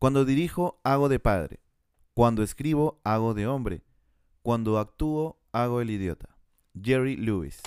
[0.00, 1.58] Cuando dirijo, hago de padre.
[2.14, 3.82] Cuando escribo, hago de hombre.
[4.42, 6.36] Cuando actúo, hago el idiota.
[6.80, 7.60] Jerry Lewis.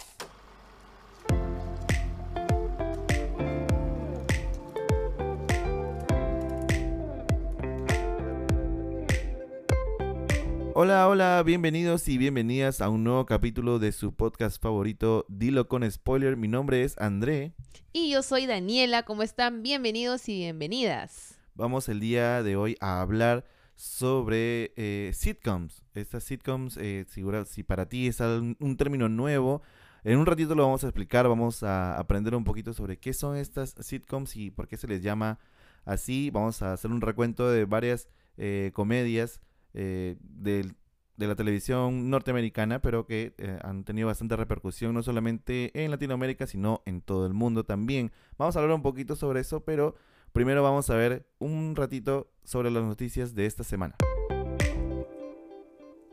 [10.73, 15.91] Hola, hola, bienvenidos y bienvenidas a un nuevo capítulo de su podcast favorito, Dilo con
[15.91, 16.37] Spoiler.
[16.37, 17.51] Mi nombre es André.
[17.91, 19.63] Y yo soy Daniela, ¿cómo están?
[19.63, 21.30] Bienvenidos y bienvenidas.
[21.61, 25.83] Vamos el día de hoy a hablar sobre eh, sitcoms.
[25.93, 29.61] Estas sitcoms, eh, si, para ti es un, término nuevo,
[30.03, 33.37] en un ratito lo vamos a explicar, vamos a aprender un poquito sobre qué son
[33.37, 35.37] estas sitcoms y por qué se les llama
[35.85, 36.31] así.
[36.31, 39.39] Vamos a hacer un recuento de varias eh, comedias
[39.71, 46.47] de, de, la televisión norteamericana, pero que han tenido bastante repercusión no solamente en Latinoamérica,
[46.47, 48.11] sino en todo el mundo también.
[48.39, 49.93] Vamos a hablar un poquito sobre eso, pero
[50.33, 53.95] Primero vamos a ver un ratito sobre las noticias de esta semana.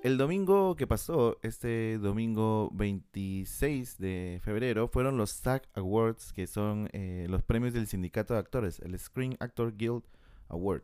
[0.02, 6.88] El domingo que pasó, este domingo 26 de febrero, fueron los SAG Awards, que son
[6.92, 10.02] eh, los premios del sindicato de actores, el Screen Actor Guild
[10.48, 10.82] Award.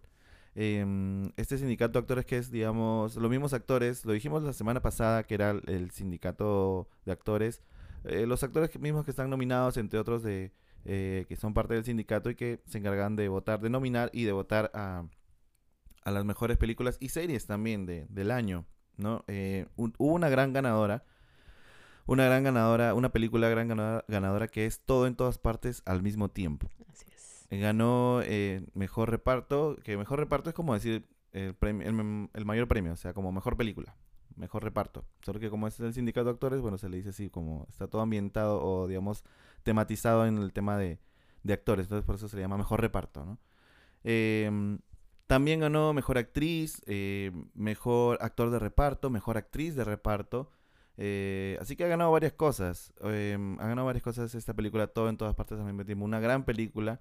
[0.55, 4.81] Em, este sindicato de actores que es, digamos, los mismos actores, lo dijimos la semana
[4.81, 7.63] pasada que era el sindicato de actores,
[8.05, 10.53] eh, los actores mismos que están nominados, entre otros de
[10.85, 14.25] eh, que son parte del sindicato y que se encargan de votar, de nominar y
[14.25, 15.07] de votar a,
[16.03, 19.25] a las mejores películas y series también de, del año, ¿no?
[19.27, 21.05] Eh, hubo una gran ganadora,
[22.07, 26.29] una gran ganadora, una película gran ganadora, que es Todo en todas partes al mismo
[26.29, 26.69] tiempo.
[26.93, 27.47] Así es.
[27.51, 32.97] Ganó eh, mejor reparto, que mejor reparto es como decir el, el, mayor premio, o
[32.97, 33.97] sea, como mejor película
[34.37, 35.05] mejor reparto.
[35.23, 37.87] Solo que como es el sindicato de actores, bueno, se le dice así, como está
[37.87, 39.25] todo ambientado o, digamos,
[39.65, 41.01] tematizado en el tema de,
[41.53, 43.39] actores, entonces por eso se le llama mejor reparto, ¿no?
[44.05, 44.79] Em,
[45.27, 50.51] también ganó mejor actriz, eh, mejor actor de reparto, mejor actriz de reparto.
[50.97, 52.92] Eh, así que ha ganado varias cosas.
[53.02, 56.05] Em, ha ganado varias cosas esta película, todo en todas partes al mismo tiempo.
[56.05, 57.01] Una gran película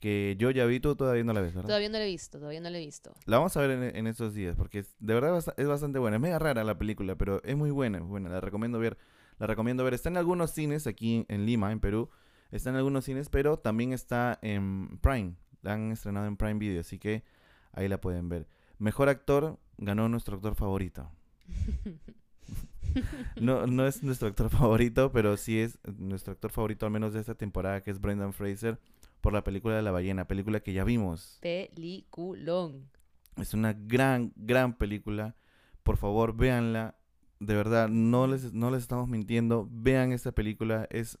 [0.00, 1.68] que yo ya vi, tú todavía no la ves, ¿verdad?
[1.68, 3.12] Todavía no la he visto, todavía no la he visto.
[3.26, 6.16] La vamos a ver en, estos días, porque de verdad es bastante buena.
[6.16, 8.30] Es media rara la película, pero es muy buena, muy buena.
[8.30, 8.96] La recomiendo ver.
[9.38, 9.94] La recomiendo ver.
[9.94, 12.10] Está en algunos cines aquí en Lima, en Perú.
[12.50, 15.34] Está en algunos cines, pero también está en Prime.
[15.62, 17.24] La han estrenado en Prime Video, así que
[17.72, 18.48] ahí la pueden ver.
[18.78, 21.10] Mejor actor ganó nuestro actor favorito.
[23.40, 27.20] no, no es nuestro actor favorito, pero sí es nuestro actor favorito, al menos de
[27.20, 28.78] esta temporada, que es Brendan Fraser,
[29.20, 31.38] por la película de la ballena, película que ya vimos.
[31.42, 32.88] Peliculón.
[33.36, 35.36] Es una gran, gran película.
[35.82, 36.97] Por favor, véanla
[37.40, 39.68] de verdad, no les, no les estamos mintiendo.
[39.70, 41.18] Vean esta película, es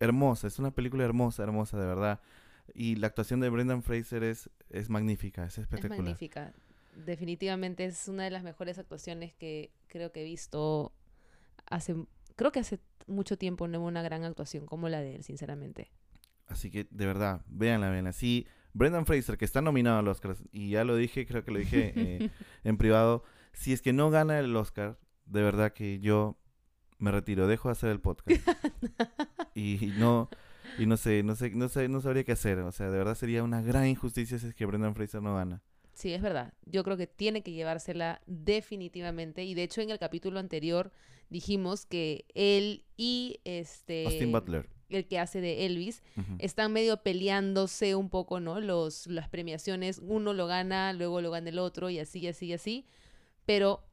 [0.00, 2.20] hermosa, es una película hermosa, hermosa, de verdad.
[2.74, 5.98] Y la actuación de Brendan Fraser es, es magnífica, es espectacular.
[5.98, 6.52] Es magnífica.
[6.94, 10.92] Definitivamente es una de las mejores actuaciones que creo que he visto
[11.66, 11.94] hace,
[12.36, 15.90] creo que hace mucho tiempo no hubo una gran actuación como la de él, sinceramente.
[16.46, 18.12] Así que, de verdad, véanla, véanla.
[18.12, 21.58] Sí, Brendan Fraser, que está nominado al Oscar, y ya lo dije, creo que lo
[21.58, 22.30] dije eh,
[22.64, 26.38] en privado, si es que no gana el Oscar, de verdad que yo
[26.98, 28.40] me retiro, dejo de hacer el podcast.
[29.54, 30.28] y no
[30.78, 33.14] y no sé, no sé, no sé, no sabría qué hacer, o sea, de verdad
[33.14, 35.62] sería una gran injusticia si es que Brendan Fraser no gana.
[35.94, 36.54] Sí, es verdad.
[36.64, 40.92] Yo creo que tiene que llevársela definitivamente y de hecho en el capítulo anterior
[41.28, 46.02] dijimos que él y este Austin Butler el que hace de Elvis,
[46.38, 48.60] están medio peleándose un poco, ¿no?
[48.60, 52.46] Los, las premiaciones, uno lo gana, luego lo gana el otro, y así, y así,
[52.46, 52.86] y así.
[53.44, 53.87] Pero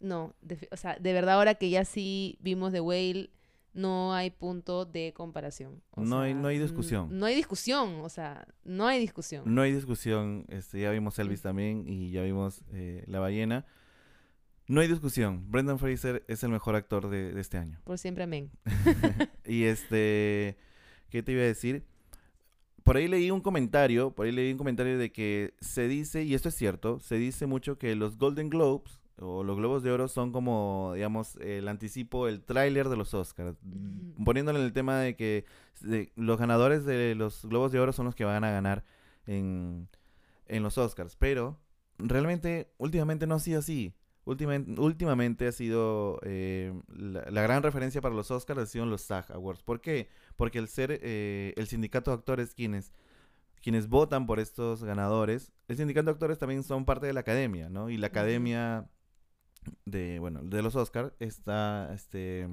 [0.00, 3.30] no, de, o sea, de verdad ahora que ya sí vimos The Whale,
[3.74, 5.82] no hay punto de comparación.
[5.96, 7.08] no, hay, no hay discusión.
[7.16, 9.42] No hay discusión, o sea, no hay discusión.
[9.46, 13.66] No hay discusión, este, ya vimos Elvis también y ya vimos eh, La Ballena.
[14.66, 17.80] No hay discusión, Brendan Fraser es el mejor actor de, de este año.
[17.84, 18.50] Por siempre amén.
[19.46, 20.58] y este,
[21.08, 21.86] ¿qué te iba a decir?
[22.82, 26.34] Por ahí leí un comentario, por ahí leí un comentario de que se dice, y
[26.34, 30.08] esto es cierto, se dice mucho que los Golden Globes o los Globos de Oro
[30.08, 33.56] son como, digamos, el anticipo, el tráiler de los Oscars.
[34.24, 35.44] Poniéndole en el tema de que
[36.16, 38.84] los ganadores de los Globos de Oro son los que van a ganar
[39.26, 39.88] en,
[40.48, 41.16] los Oscars.
[41.16, 41.58] Pero
[41.98, 43.94] realmente, últimamente no ha sido así.
[44.24, 49.32] Últimamente, últimamente ha sido eh, la, gran referencia para los Oscars ha sido los SAG
[49.32, 49.62] Awards.
[49.62, 50.10] ¿Por qué?
[50.36, 52.92] Porque el ser eh, el sindicato de actores quienes
[53.62, 57.68] quienes votan por estos ganadores, el sindicato de actores también son parte de la academia,
[57.68, 57.90] ¿no?
[57.90, 58.88] Y la academia
[59.84, 62.48] de, bueno, de los Oscars está este,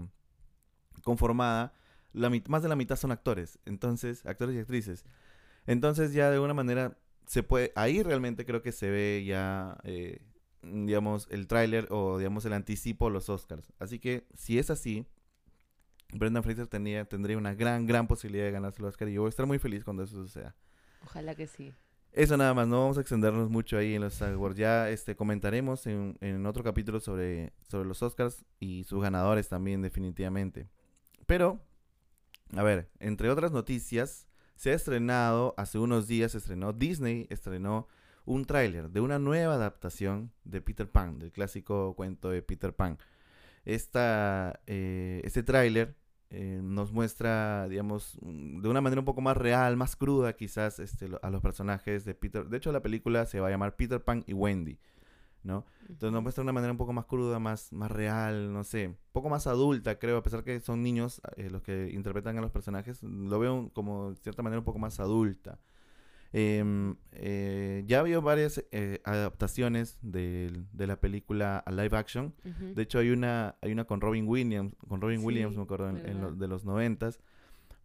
[1.04, 1.74] conformada,
[2.14, 5.06] la más de la mitad son actores, entonces, actores y actrices.
[5.68, 10.22] Entonces ya de alguna manera se puede, ahí realmente creo que se ve ya, eh,
[10.62, 13.74] digamos, el tráiler o, digamos, el anticipo a los Oscars.
[13.80, 15.06] Así que, si es así,
[16.14, 19.30] Brendan Fraser tendría una gran, gran posibilidad de ganarse el Oscar y yo voy a
[19.30, 20.56] estar muy feliz cuando eso suceda.
[21.04, 21.74] Ojalá que sí.
[22.16, 24.56] Eso nada más, no vamos a extendernos mucho ahí en los Awards.
[24.56, 29.82] Ya este, comentaremos en, en otro capítulo sobre, sobre los Oscars y sus ganadores también,
[29.82, 30.70] definitivamente.
[31.26, 31.60] Pero,
[32.56, 37.90] a ver, entre otras noticias, se ha estrenado, hace unos días se estrenó, Disney estrenó
[38.24, 42.98] un tráiler de una nueva adaptación de Peter Pan, del clásico cuento de Peter Pan.
[43.66, 45.98] Esta, eh, este tráiler
[46.38, 50.80] eh, nos muestra, digamos, mm, de una manera un poco más real, más cruda quizás
[50.80, 52.46] este, a los personajes de Peter.
[52.50, 54.78] De hecho, la película se va a llamar Peter Pan y Wendy,
[55.44, 55.64] ¿no?
[55.88, 58.88] Entonces nos muestra de una manera un poco más cruda, más, más real, no sé,
[58.90, 62.42] un poco más adulta, creo, a pesar que son niños eh, los que interpretan a
[62.42, 65.58] los personajes, lo veo como de cierta manera un poco más adulta.
[66.38, 72.36] Em, eh, ya había varias eh, adaptaciones de, la película a live action.
[72.44, 76.38] De hecho, hay una, hay una con Robin Williams, con Robin Williams, me acuerdo, en,
[76.38, 77.22] de los noventas.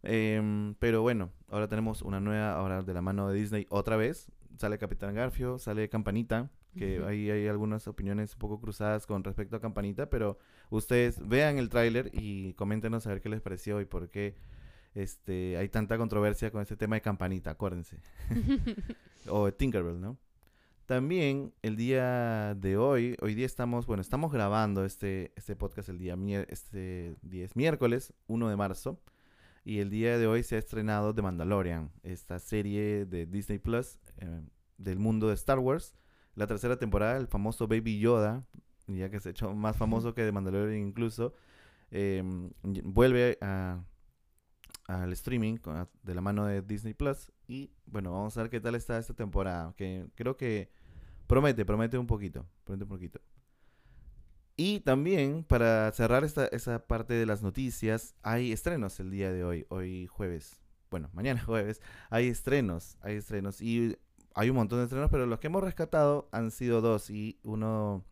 [0.03, 4.29] Em, pero bueno, ahora tenemos una nueva, ahora de la mano de Disney otra vez.
[4.57, 9.55] Sale Capitán Garfio, sale Campanita, que ahí hay algunas opiniones un poco cruzadas con respecto
[9.55, 10.37] a Campanita, pero
[10.69, 14.35] ustedes vean el tráiler y coméntenos a ver qué les pareció y por qué
[14.93, 17.97] este, hay tanta controversia con este tema de campanita, acuérdense.
[19.29, 20.17] o de Tinkerbell, ¿no?
[20.85, 25.97] También el día de hoy, hoy día estamos, bueno, estamos grabando este, este podcast el
[25.97, 26.17] día,
[26.49, 28.99] este día es miércoles, 1 de marzo,
[29.63, 33.99] y el día de hoy se ha estrenado The Mandalorian, esta serie de Disney Plus
[34.17, 34.41] eh,
[34.77, 35.95] del mundo de Star Wars,
[36.35, 38.45] la tercera temporada, el famoso Baby Yoda,
[38.87, 41.33] ya que se ha hecho más famoso que The Mandalorian incluso,
[41.91, 42.51] em,
[42.83, 43.81] vuelve a
[44.91, 45.57] al streaming
[46.03, 47.31] de la mano de Disney Plus.
[47.47, 49.73] Y bueno, vamos a ver qué tal está esta temporada.
[49.77, 50.69] Que creo que
[51.27, 52.45] promete, promete un poquito.
[52.65, 53.21] Promete un poquito.
[54.57, 59.43] Y también, para cerrar esta, esa parte de las noticias, hay estrenos el día de
[59.43, 60.61] hoy, hoy jueves.
[60.89, 61.81] Bueno, mañana jueves.
[62.09, 63.61] Hay estrenos, hay estrenos.
[63.61, 63.97] Y
[64.35, 67.09] hay un montón de estrenos, pero los que hemos rescatado han sido dos.
[67.09, 68.03] Y uno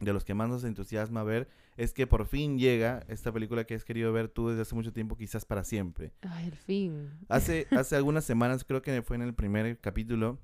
[0.00, 3.76] de los que más nos entusiasma ver es que por fin llega esta película que
[3.76, 6.12] has querido ver tú desde hace mucho tiempo, quizás para siempre.
[6.22, 7.08] Ay, el fin.
[7.28, 10.40] Hace, hace algunas semanas, creo que fue en el primer capítulo,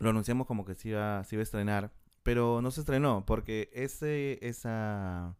[0.00, 1.92] lo anunciamos como que se iba, se iba a estrenar,
[2.22, 5.34] pero no se estrenó porque ese, esa,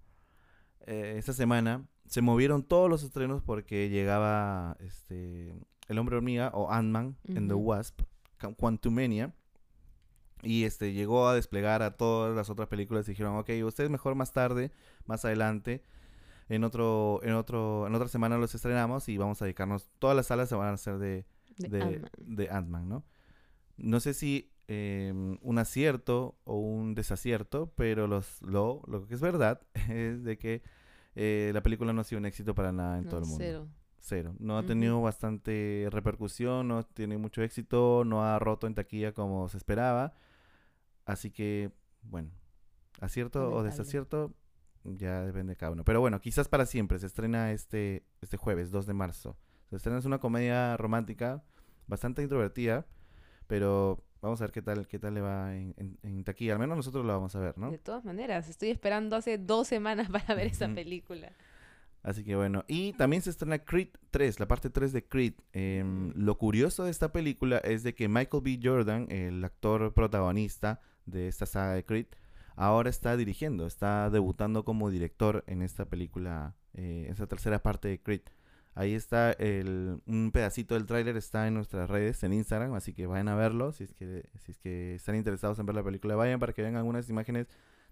[0.87, 5.55] eh, esa semana se movieron todos los estrenos porque llegaba este,
[5.87, 8.01] El Hombre Hormiga o Ant-Man en The Wasp,
[8.57, 9.35] Quantumania
[10.45, 14.15] y este llegó a desplegar a todas las otras películas y dijeron, ok, ustedes mejor
[14.15, 14.71] más tarde,
[15.07, 15.83] más adelante,
[16.49, 20.27] en otro, en otro, en otra semana los estrenamos y vamos a dedicarnos, todas las
[20.27, 21.25] salas se van a hacer de,
[21.57, 23.05] de, Ant-Man, ¿no?
[23.77, 29.21] No sé si em, un acierto o un desacierto, pero los, lo, lo que es
[29.21, 30.63] verdad es de que
[31.15, 33.39] eh, la película no ha sido un éxito para nada en todo el mundo.
[33.39, 33.69] Cero.
[34.01, 34.35] Cero.
[34.39, 39.49] No ha tenido bastante repercusión, no tiene mucho éxito, no ha roto en taquilla como
[39.49, 40.13] se esperaba.
[41.07, 41.71] Así que,
[42.03, 42.31] bueno,
[43.01, 44.35] acierto o desacierto,
[44.85, 45.85] ya depende de cada uno.
[45.85, 46.99] Pero bueno, quizás para siempre.
[46.99, 49.37] Se estrena este, este jueves, 2 de marzo.
[49.71, 51.43] Se estrena es una comedia romántica,
[51.87, 52.87] bastante introvertida,
[53.47, 56.53] pero vamos a ver qué tal, qué tal le va en, en, taquilla.
[56.55, 57.71] Al menos nosotros lo vamos a ver, ¿no?
[57.71, 61.33] De todas maneras, estoy esperando hace dos semanas para ver esa película.
[62.03, 65.35] Así que bueno, y también se estrena Creed 3, la parte 3 de Creed.
[65.53, 68.61] Em, lo curioso de esta película es de que Michael B.
[68.63, 72.07] Jordan, el actor protagonista, de esta saga de Creed,
[72.57, 78.01] ahora está dirigiendo, está debutando como director en esta película, eh, esa tercera parte de
[78.01, 78.23] Creed.
[78.77, 83.07] Ahí está el, un pedacito del tráiler, está en nuestras redes, en Instagram, así que
[83.07, 83.71] vayan a verlo.
[83.73, 86.63] Si es, que, si es que están interesados en ver la película, vayan para que
[86.63, 87.47] vean algunas imágenes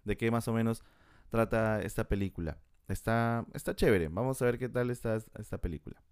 [0.05, 0.83] de qué más o menos
[1.31, 2.59] trata esta película.
[2.89, 6.03] Está, está chévere, vamos a ver qué tal está esta película.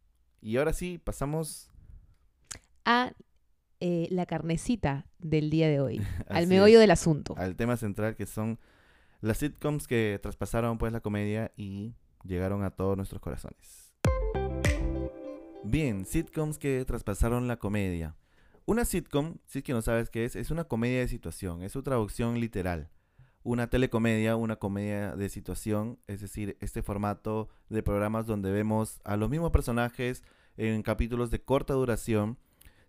[0.40, 1.69] Y ahora sí, pasamos
[2.85, 3.12] a
[3.81, 7.35] eh, la carnecita del día de hoy, al meollo del asunto.
[7.37, 8.59] Al tema central que son
[9.21, 11.95] las sitcoms que traspasaron pues la comedia y
[12.25, 13.95] llegaron a todos nuestros corazones.
[15.65, 18.17] Bien, sitcoms que traspasaron la comedia.
[18.67, 21.73] Una sitcom, si es que no sabes qué es, es una comedia de situación, es
[21.73, 22.91] su traducción literal.
[23.43, 29.17] Una telecomedia, una comedia de situación, es decir, este formato de programas donde vemos a
[29.17, 30.23] los mismos personajes
[30.57, 32.39] en capítulos de corta duración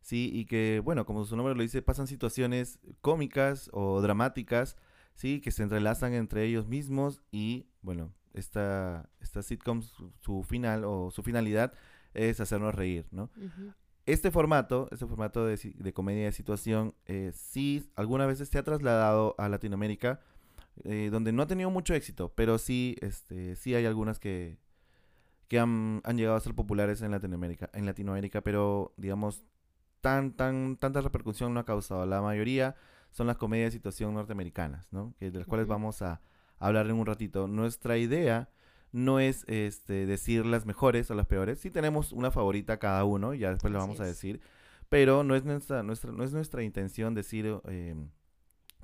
[0.02, 0.30] ¿sí?
[0.34, 4.78] Y que, bueno, como su nombre lo dice, pasan situaciones cómicas o dramáticas,
[5.16, 5.42] ¿sí?
[5.42, 11.24] Que se entrelazan entre ellos mismos y, bueno, esta, esta sitcom, su, final o su
[11.24, 11.74] finalidad
[12.14, 13.30] es hacernos reír, ¿no?
[14.06, 18.64] este formato, este formato de, de comedia de situación, eh, sí algunas veces se ha
[18.64, 20.20] trasladado a Latinoamérica,
[20.84, 24.58] eh, donde no ha tenido mucho éxito, pero sí, este, sí hay algunas que,
[25.48, 29.44] que han, han llegado a ser populares en Latinoamérica, en Latinoamérica, pero digamos,
[30.02, 32.06] tan, tan, tanta repercusión no ha causado.
[32.06, 32.76] La mayoría
[33.12, 35.14] son las comedias de situación norteamericanas, ¿no?
[35.20, 36.22] Que, de las cuales vamos a
[36.60, 37.48] hablar en un ratito.
[37.48, 38.50] Nuestra idea
[38.92, 41.60] no es este, decir las mejores o las peores.
[41.60, 44.42] Sí tenemos una favorita cada uno, ya después la Así vamos a decir.
[44.90, 47.96] Pero no es nuestra, nuestra, no es nuestra intención decir eh,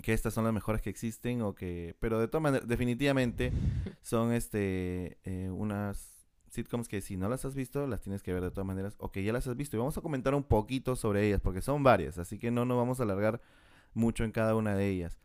[0.02, 1.96] que estas son las mejores que existen o que...
[2.00, 3.52] Pero de todas maneras, definitivamente
[4.02, 6.17] son este eh, unas
[6.50, 9.12] sitcoms que si no las has visto, las tienes que ver de todas maneras, o
[9.12, 9.76] que ya las has visto.
[9.76, 12.78] Y vamos a comentar un poquito sobre ellas, porque son varias, así que no nos
[12.78, 13.42] vamos a alargar
[13.94, 15.20] mucho en cada una de ellas.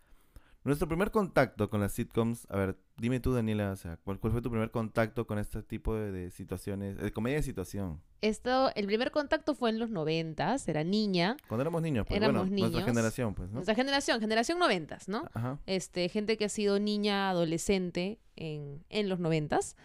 [0.64, 4.32] Nuestro primer contacto con las sitcoms, a ver, dime tú, Daniela, o sea, ¿cuál, cuál
[4.32, 8.00] fue tu primer contacto con este tipo de, de situaciones, de comedia de situación?
[8.20, 11.36] Esto, el primer contacto fue en los noventas, era niña.
[11.48, 12.84] Cuando éramos niños, pues Éramos bueno, nuestra niños.
[12.88, 13.54] generación, pues, ¿no?
[13.54, 15.24] Nuestra generación, generación noventas, ¿no?
[15.34, 15.58] Ajá.
[15.66, 19.76] Este, gente que ha sido niña, adolescente en, en los noventas.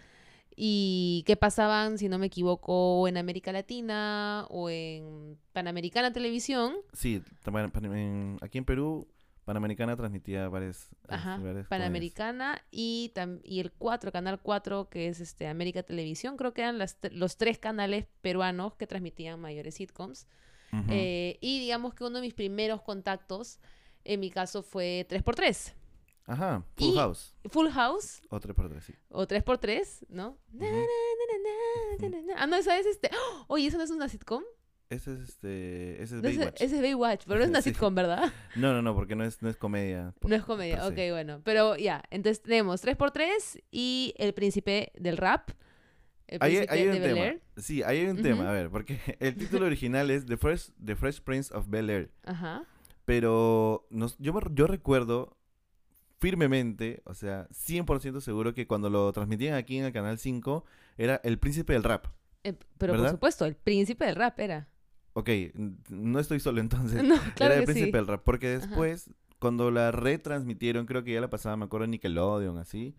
[0.59, 6.73] Y que pasaban, si no me equivoco, en América Latina o en Panamericana Televisión.
[6.93, 9.07] Sí, también aquí en Perú,
[9.45, 11.67] Panamericana transmitía varias, Ajá, varias comedias.
[11.67, 16.37] Panamericana y, tam- y el 4, Canal 4, que es este América Televisión.
[16.37, 20.25] Creo que eran las los tres canales peruanos que transmitían mayores sitcoms.
[20.89, 23.59] Eh, y digamos que uno de mis primeros contactos,
[24.03, 25.73] en mi caso, fue 3x3.
[26.27, 28.93] Ajá, Full y- House, Full House o 3x3, sí.
[29.10, 30.38] o 3x3, ¿no?
[32.36, 33.10] Ah, no, esa es este.
[33.13, 33.46] ¡Oh!
[33.48, 34.43] Oye, ¿eso no es una sitcom?
[34.89, 36.62] Ese es este, ese es No, Baywatch.
[36.62, 37.69] ese es Baywatch, pero no es una Sí.
[37.72, 38.31] sitcom, ¿verdad?
[38.55, 40.13] No, no, no, porque no es, no es comedia.
[40.22, 41.41] No es comedia, ok, bueno.
[41.43, 45.50] Pero ya, entonces tenemos 3x3 y El Príncipe del Rap.
[46.27, 47.25] El Ahí, Príncipe ahí hay de un Bel tema.
[47.25, 47.41] Air.
[47.57, 50.96] Sí, ahí hay un tema, a ver, porque el título original es The Fresh, The
[50.96, 52.12] Fresh Prince of Bel Air.
[52.24, 52.63] Ajá.
[53.05, 55.37] Pero nos, yo, yo recuerdo
[56.19, 60.65] firmemente, o sea, 100% seguro que cuando lo transmitían aquí en el Canal 5
[60.97, 62.07] era El Príncipe del Rap.
[62.43, 63.05] Eh, pero ¿Verdad?
[63.09, 64.67] por supuesto, El Príncipe del Rap era.
[65.13, 65.29] Ok,
[65.89, 67.03] no estoy solo entonces.
[67.07, 67.91] No, claro era El que Príncipe sí.
[67.91, 69.09] del Rap, porque después,
[69.39, 72.95] cuando la retransmitieron, creo que ya la pasaba, me acuerdo, en Nickelodeon, así,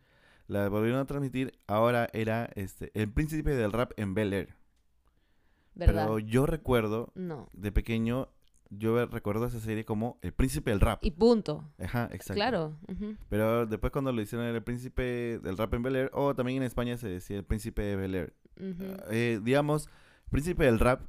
[0.46, 4.54] la volvieron a transmitir, ahora era este El Príncipe del Rap en Bel Air.
[5.75, 6.06] ¿Verdad?
[6.06, 7.48] Pero yo recuerdo, No.
[7.52, 8.28] de pequeño,
[8.70, 10.98] yo recuerdo esa serie como El Príncipe del Rap.
[11.02, 11.64] Y punto.
[11.78, 12.34] Ajá, exacto.
[12.34, 12.76] Claro.
[13.28, 16.58] Pero después cuando lo hicieron era El Príncipe del Rap en Bel Air, o también
[16.58, 18.34] en España se decía El Príncipe de Bel Air.
[18.60, 18.84] Ujú.
[19.10, 19.88] Eh, digamos,
[20.30, 21.02] Príncipe del Rap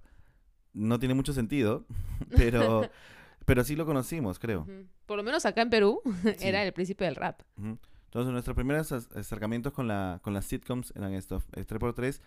[0.73, 1.85] no tiene mucho sentido,
[2.35, 2.89] pero,
[3.45, 4.65] pero sí lo conocimos, creo.
[5.05, 6.47] Por lo menos acá en Perú Sí.
[6.47, 7.41] era El Príncipe del Rap.
[7.57, 12.21] Entonces, nuestros primeros ac- acercamientos con, la, con las sitcoms eran estos: eh, 3x3,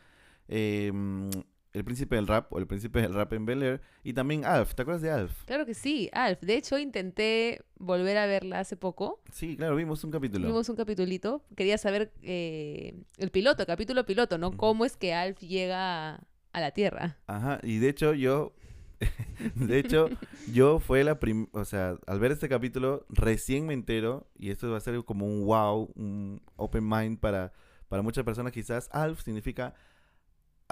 [0.49, 1.31] eh, mm,
[1.73, 4.75] El Príncipe del Rap o El Príncipe del Rap en Bel Air, y también Alf.
[4.75, 5.45] ¿Te acuerdas de Alf?
[5.45, 6.41] Claro que sí, Alf.
[6.41, 9.23] De hecho, intenté volver a verla hace poco.
[9.33, 10.47] Sí, claro, vimos un capítulo.
[10.47, 11.43] Vimos un capitulito.
[11.57, 14.57] Quería saber eh, el piloto, capítulo piloto, ¿no?
[14.57, 16.21] Cómo es que Alf llega
[16.53, 17.17] a la Tierra.
[17.27, 18.53] Ajá, y de hecho yo,
[19.55, 20.11] de hecho
[20.53, 24.71] yo fue la prim, o sea, al ver este capítulo recién me entero, y esto
[24.71, 27.53] va a ser como un wow, un open mind para,
[27.89, 29.75] para muchas personas quizás, ALF significa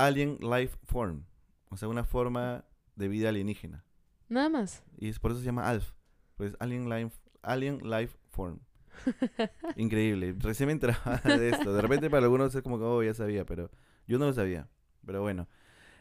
[0.07, 1.25] Alien Life Form,
[1.71, 2.65] o sea, una forma
[2.97, 3.85] de vida alienígena,
[4.29, 4.83] Nada más.
[4.99, 5.93] y es por eso se llama ALF,
[6.37, 8.61] pues Alien Life, Alien Life Form.
[9.77, 13.15] Increíble, recién me enteraba de esto, de repente para algunos es como que, oh, ya
[13.15, 13.71] sabía, pero
[14.07, 14.69] yo no lo sabía,
[15.07, 15.49] pero bueno.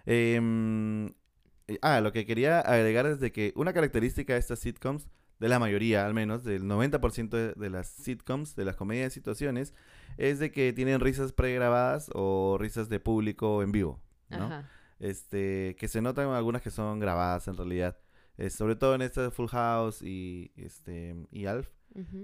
[0.05, 1.07] Em,
[1.67, 5.07] eh, ah, lo que quería agregar es de que una característica de estas sitcoms,
[5.39, 9.11] de la mayoría al menos, del 90% de, de las sitcoms, de las comedias de
[9.11, 9.73] situaciones,
[10.17, 14.45] es de que tienen risas pregrabadas o risas de público en vivo, ¿no?
[14.45, 14.69] Ajá.
[14.99, 17.97] Este, que se notan algunas que son grabadas en realidad.
[18.37, 21.69] Eh, sobre todo en esta de Full House y, este, y Alf.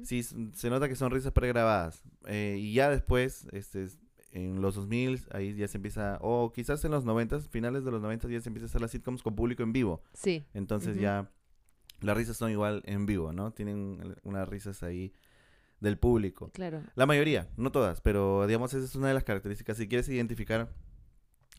[0.04, 2.04] Sí, se nota que son risas pregrabadas.
[2.28, 3.88] Eh, y ya después, este,
[4.32, 8.02] en los 2000, ahí ya se empieza, o quizás en los 90, finales de los
[8.02, 10.04] 90 ya se empieza a hacer las sitcoms con público en vivo.
[10.14, 10.46] Sí.
[10.54, 11.32] Entonces ya
[12.02, 13.52] las risas son igual en vivo, ¿no?
[13.52, 15.14] Tienen unas risas ahí
[15.80, 16.52] del público.
[16.54, 16.82] Claro.
[16.96, 19.78] La mayoría, no todas, pero digamos esa es una de las características.
[19.78, 20.70] Si quieres identificar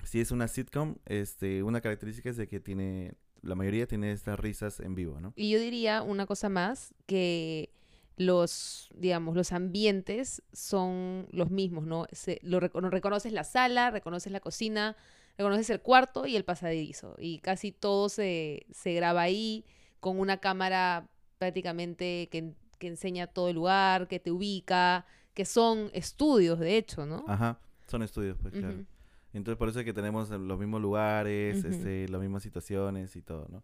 [0.04, 4.38] si es una sitcom, este, una característica es de que tiene, la mayoría tiene estas
[4.38, 5.32] risas en vivo, ¿no?
[5.36, 7.70] Y yo diría una cosa más, que
[8.16, 12.06] los, digamos, los ambientes son los mismos, ¿no?
[12.12, 14.96] Se, lo recono- reconoces la sala, reconoces la cocina,
[15.36, 17.14] reconoces el cuarto y el pasadizo.
[17.18, 19.64] Y casi todo se, se graba ahí
[20.00, 25.90] con una cámara prácticamente que, que enseña todo el lugar, que te ubica, que son
[25.92, 27.24] estudios, de hecho, ¿no?
[27.28, 28.74] Ajá, son estudios, pues claro.
[28.74, 28.86] Ujú.
[29.32, 33.46] Entonces por eso es que tenemos los mismos lugares, este, las mismas situaciones y todo,
[33.50, 33.62] ¿no?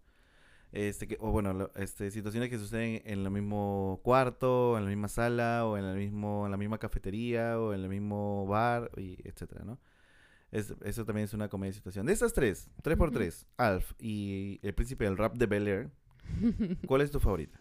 [0.71, 5.09] Este, que, o bueno, este, situaciones que suceden en el mismo cuarto, en la misma
[5.09, 9.17] sala, o en el mismo, en la misma cafetería, o en el mismo bar, y
[9.27, 9.79] etcétera, ¿no?
[10.53, 12.05] eso también es una comedia de situación.
[12.05, 15.91] De esas tres, tres por tres, Alf y El Príncipe del Rap de Bel Air,
[16.87, 17.59] ¿cuál es tu favorita?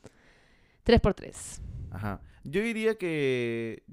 [0.84, 1.62] Tres por tres.
[1.92, 2.22] Ajá.
[2.44, 3.84] Yo diría que,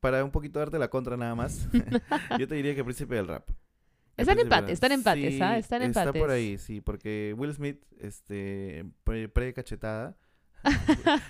[0.00, 1.68] para un poquito darte la contra nada más,
[2.38, 3.48] yo te diría que Príncipe del Rap.
[4.16, 5.58] Están empates, están empates, ¿ah?
[5.58, 6.08] Están empates.
[6.08, 10.16] Está por ahí, sí, porque Will Smith, este, pre-cachetada,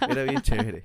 [0.09, 0.85] era bien chévere.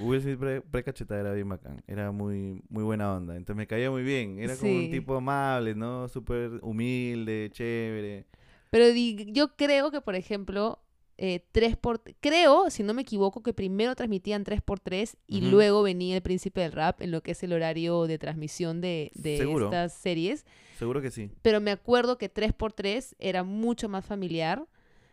[0.00, 4.02] Will Smith pre-cachetada era bien bacán, era muy, muy buena onda, entonces me caía muy
[4.02, 6.08] bien, era como un tipo amable, ¿no?
[6.08, 8.26] Súper humilde, chévere.
[8.70, 10.83] Pero yo creo que, por ejemplo,
[11.16, 16.16] eh, 3 por creo, si no me equivoco, que primero transmitían 3x3 y luego venía
[16.16, 19.92] el príncipe del rap en lo que es el horario de transmisión de, de estas
[19.92, 20.44] series.
[20.78, 21.30] Seguro que sí.
[21.42, 24.66] Pero me acuerdo que 3x3 era mucho más familiar,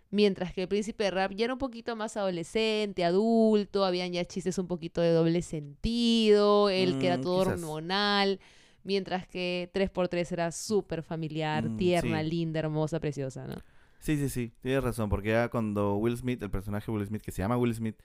[0.09, 4.25] mientras que el príncipe del rap ya era un poquito más adolescente, adulto, habían ya
[4.25, 8.39] chistes un poquito de doble sentido, el que era mm, todo hormonal.
[8.83, 13.57] Mientras que 3x3 era súper familiar, mm, tierna, linda, hermosa, preciosa, ¿no?
[14.01, 17.31] Sí, sí, sí, tienes razón, porque ya cuando Will Smith, el personaje Will Smith, que
[17.31, 17.95] se llama Will Smith,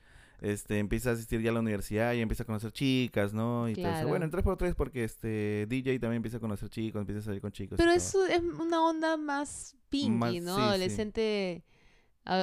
[0.40, 3.68] este, empieza a asistir ya a la universidad y empieza a conocer chicas, ¿no?
[3.68, 7.24] Y todo Bueno, en 3x3 porque este DJ también empieza a conocer chicos, empieza a
[7.24, 7.78] salir con chicos.
[7.78, 10.58] Pero eso es una onda más pinky, ¿no?
[10.58, 11.64] Adolescente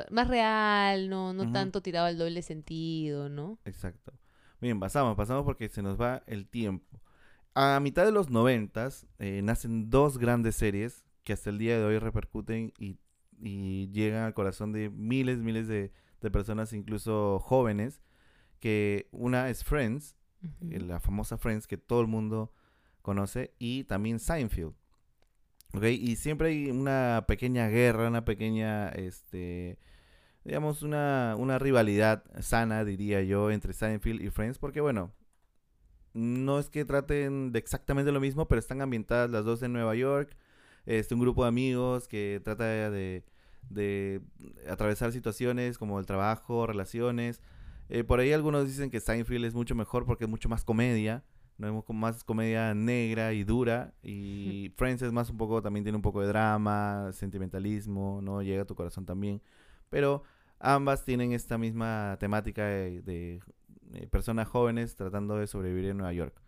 [0.10, 3.60] más real, no, no tanto tirado al doble sentido, ¿no?
[3.66, 4.14] Exacto.
[4.62, 7.02] Bien, pasamos, pasamos porque se nos va el tiempo.
[7.54, 11.84] A mitad de los noventas eh, nacen dos grandes series que hasta el día de
[11.84, 12.98] hoy repercuten y
[13.44, 15.92] y llegan al corazón de miles, miles de,
[16.32, 18.02] personas, incluso jóvenes,
[18.60, 20.16] que una es Friends,
[20.70, 22.54] eh, la famosa Friends que todo el mundo
[23.02, 24.74] conoce, y también Seinfeld.
[25.74, 25.96] ¿Okay?
[25.96, 29.80] Y siempre hay una pequeña guerra, una pequeña, este,
[30.46, 35.12] digamos, una, una rivalidad sana, diría yo, entre Seinfeld y Friends, porque bueno,
[36.14, 39.96] no es que traten de exactamente lo mismo, pero están ambientadas las dos en Nueva
[39.96, 40.38] York.
[40.86, 43.24] Este, un grupo de amigos que trata de,
[43.70, 44.22] de
[44.70, 47.42] atravesar situaciones como el trabajo, relaciones.
[47.90, 51.24] Eh, por ahí algunos dicen que Seinfeld es mucho mejor porque es mucho más comedia,
[51.58, 56.02] no más comedia negra y dura y Friends es más un poco también tiene un
[56.02, 59.42] poco de drama, sentimentalismo, no llega a tu corazón también,
[59.90, 60.24] pero
[60.60, 63.42] ambas tienen esta misma temática de,
[64.10, 66.42] personas jóvenes tratando de sobrevivir en Nueva York,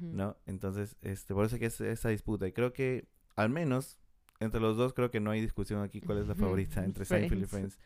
[0.00, 0.36] ¿no?
[0.46, 2.46] Entonces, este por eso que es esa disputa.
[2.46, 3.98] Y creo que al menos
[4.42, 7.42] entre los dos creo que no hay discusión aquí cuál es la favorita entre Seinfeld
[7.42, 7.78] y Friends.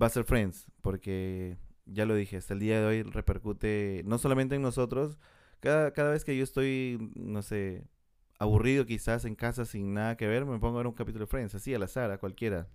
[0.00, 4.18] Va a ser Friends, porque ya lo dije, hasta el día de hoy repercute no
[4.18, 5.18] solamente en nosotros,
[5.60, 7.84] cada, cada vez que yo estoy, no sé,
[8.38, 11.30] aburrido quizás en casa sin nada que ver, me pongo a ver un capítulo de
[11.30, 12.68] Friends, así al azar, a cualquiera.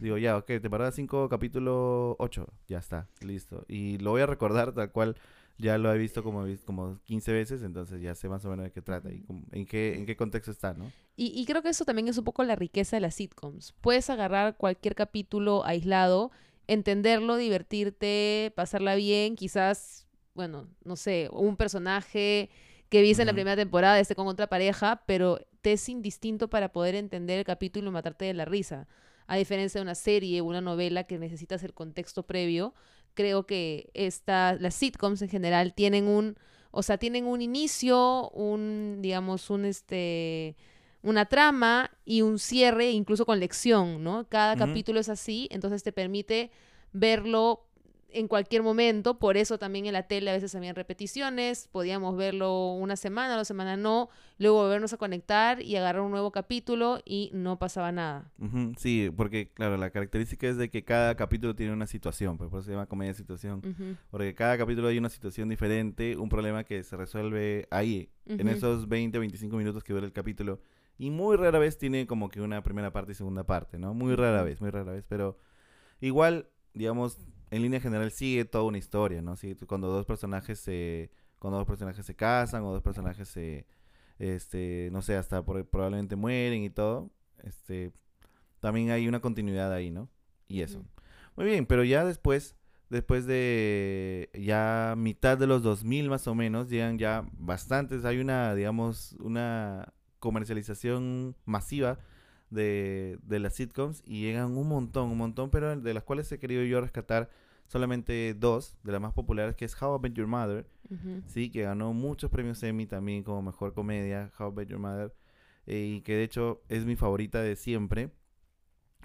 [0.00, 3.64] Digo, ya, ok, te parás cinco, capítulo 8, ya está, listo.
[3.68, 5.16] Y lo voy a recordar tal cual
[5.58, 8.72] ya lo he visto como, como 15 veces, entonces ya sé más o menos de
[8.72, 10.90] qué trata y en qué, en qué contexto está, ¿no?
[11.14, 13.74] Y, creo que eso también es un poco la riqueza de las sitcoms.
[13.80, 16.32] Puedes agarrar cualquier capítulo aislado,
[16.66, 22.50] entenderlo, divertirte, pasarla bien, quizás, bueno, no sé, un personaje
[22.88, 26.72] que viste en la primera temporada esté con otra pareja, pero te es indistinto para
[26.72, 28.88] poder entender el capítulo y matarte de la risa.
[29.26, 32.74] A diferencia de una serie o una novela que necesitas el contexto previo,
[33.14, 36.36] creo que esta, las sitcoms en general tienen un,
[36.70, 40.56] o sea, tienen un inicio, un, digamos, un, este,
[41.02, 44.26] una trama y un cierre, incluso con lección, ¿no?
[44.28, 46.50] Cada capítulo es así, entonces te permite
[46.92, 47.66] verlo
[48.14, 52.72] en cualquier momento, por eso también en la tele a veces habían repeticiones, podíamos verlo
[52.72, 57.30] una semana, dos semanas no, luego volvernos a conectar y agarrar un nuevo capítulo y
[57.32, 58.30] no pasaba nada.
[58.76, 62.60] Sí, porque claro, la característica es de que cada capítulo tiene una situación, pues, por
[62.60, 66.64] eso se llama comedia de situación, porque cada capítulo hay una situación diferente, un problema
[66.64, 70.60] que se resuelve ahí, en esos 20 o 25 minutos que dura el capítulo,
[70.98, 73.94] y muy rara vez tiene como que una primera parte y segunda parte, ¿no?
[73.94, 75.38] Muy rara vez, muy rara vez, pero
[76.00, 77.18] igual, digamos,
[77.52, 79.34] en línea general sigue toda una historia, ¿no?
[79.66, 83.66] Cuando dos personajes se cuando dos personajes se casan o dos personajes se
[84.18, 87.10] este, no sé, hasta probablemente mueren y todo,
[87.42, 87.92] este
[88.60, 90.08] también hay una continuidad ahí, ¿no?
[90.48, 90.82] Y eso.
[91.36, 92.56] Muy bien, pero ya después
[92.88, 98.54] después de ya mitad de los 2000 más o menos, llegan ya bastantes, hay una,
[98.54, 101.98] digamos, una comercialización masiva
[102.48, 106.38] de, de las sitcoms y llegan un montón, un montón, pero de las cuales he
[106.38, 107.28] querido yo rescatar
[107.72, 110.66] solamente dos de las más populares, que es How I Met Your Mother,
[111.26, 115.14] sí, que ganó muchos premios Emmy también como mejor comedia, How I Met Your Mother.
[115.66, 118.10] eh, y que de hecho es mi favorita de siempre,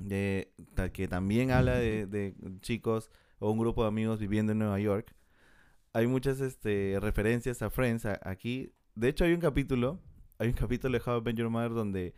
[0.04, 0.52] de,
[0.92, 5.16] que también habla de, de chicos o un grupo de amigos viviendo en Nueva York.
[5.94, 8.74] Hay muchas este, referencias a Friends aquí.
[8.96, 10.02] De hecho, hay un capítulo,
[10.40, 12.16] hay un capítulo de How I Met Your Mother donde,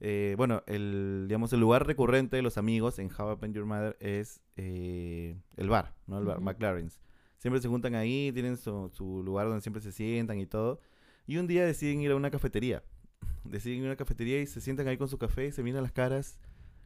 [0.00, 3.66] eh, bueno, el, digamos, el lugar recurrente de los amigos en How I Met Your
[3.66, 6.18] Mother es eh, el bar, ¿no?
[6.18, 7.00] El bar, McLaren's.
[7.38, 10.80] Siempre se juntan ahí, tienen su, su lugar donde siempre se sientan y todo.
[11.26, 12.82] Y un día deciden ir a una cafetería.
[13.44, 15.82] Deciden ir a una cafetería y se sientan ahí con su café y se miran
[15.82, 16.38] las caras.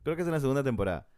[0.03, 1.09] Creo que es en la segunda temporada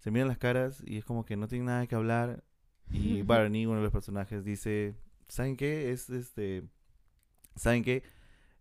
[0.00, 2.42] se miran las caras y es como que no tienen nada que hablar.
[2.90, 4.96] Y Barney, uno de los personajes, dice,
[5.28, 5.92] ¿saben qué?
[5.92, 6.64] Es este...
[7.54, 8.02] ¿Saben qué?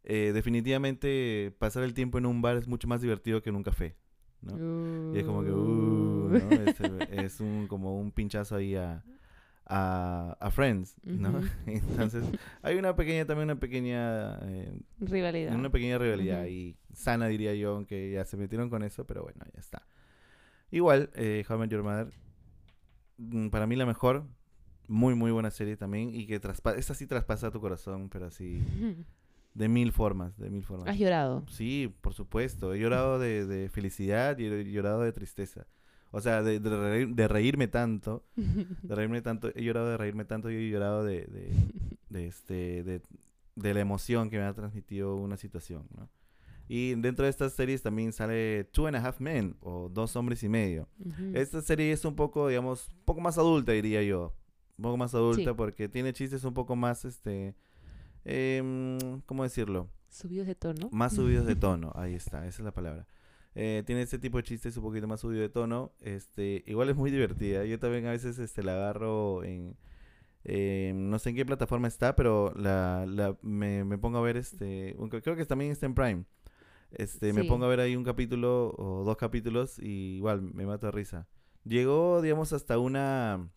[0.03, 3.63] Eh, definitivamente pasar el tiempo en un bar es mucho más divertido que en un
[3.63, 3.95] café.
[4.41, 5.13] ¿no?
[5.13, 6.31] Y es como que, uh,
[7.11, 9.03] es, un, como un pinchazo ahí a,
[9.69, 11.41] a, Friends, ¿no?
[11.65, 12.23] Entonces,
[12.61, 14.39] hay una pequeña, también una pequeña...
[14.43, 15.55] Eh, rivalidad.
[15.55, 19.45] Una pequeña rivalidad y sana, diría yo, aunque ya se metieron con eso, pero bueno,
[19.53, 19.85] ya está.
[20.71, 22.07] Igual, eh, How I Met Your Mother,
[23.17, 24.25] mm, para mí la mejor,
[24.87, 28.59] muy, muy buena serie también, y que traspasa, esta sí traspasa tu corazón, pero así,
[29.53, 30.87] de mil formas, de mil formas.
[30.87, 31.45] ¿Has llorado?
[31.49, 35.67] Sí, por supuesto, he llorado de, de felicidad y he llorado de tristeza.
[36.11, 40.55] O sea, de, de, reírme tanto, de reírme tanto, he llorado de reírme tanto y
[40.55, 41.51] he llorado de, de,
[42.09, 43.01] de este, de,
[43.55, 46.09] de la emoción que me ha transmitido una situación, ¿no?
[46.71, 50.43] Y dentro de estas series también sale Two and a Half Men o Dos Hombres
[50.43, 50.87] y Medio.
[51.33, 54.35] Esta serie es un poco, digamos, un poco más adulta, diría yo.
[54.77, 57.55] Un poco más adulta porque tiene chistes un poco más, este,
[58.25, 59.89] eh, ¿cómo decirlo?
[60.09, 60.89] Subidos de tono.
[60.91, 63.07] Más subidos de tono, ahí está, esa es la palabra.
[63.55, 65.91] Eh, tiene este tipo de chistes un poquito más subido de tono.
[65.99, 67.65] Este, igual es muy divertida.
[67.65, 69.75] Yo también a veces este, la agarro en...
[71.09, 74.95] no sé en qué plataforma está, pero la, la me, me, pongo a ver este...
[75.23, 76.25] Creo que también está en Prime.
[76.91, 80.87] Este, me pongo a ver ahí un capítulo o dos capítulos y igual me mato
[80.87, 81.27] de risa.
[81.63, 83.49] Llegó, digamos, hasta una